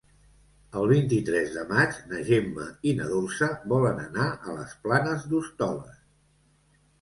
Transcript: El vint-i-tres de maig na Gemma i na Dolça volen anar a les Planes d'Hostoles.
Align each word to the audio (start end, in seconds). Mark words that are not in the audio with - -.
El 0.79 0.85
vint-i-tres 0.91 1.51
de 1.57 1.65
maig 1.71 1.99
na 2.13 2.21
Gemma 2.29 2.65
i 2.93 2.95
na 3.01 3.11
Dolça 3.11 3.51
volen 3.75 4.01
anar 4.07 4.27
a 4.31 4.57
les 4.57 4.75
Planes 4.87 5.29
d'Hostoles. 5.35 6.01